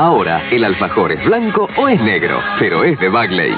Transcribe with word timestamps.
Ahora, 0.00 0.48
el 0.50 0.64
alfajor 0.64 1.12
es 1.12 1.22
blanco 1.26 1.68
o 1.76 1.86
es 1.86 2.00
negro, 2.00 2.40
pero 2.58 2.84
es 2.84 2.98
de 2.98 3.10
Bagley. 3.10 3.54